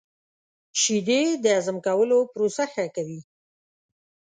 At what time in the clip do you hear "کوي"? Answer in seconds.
2.95-3.19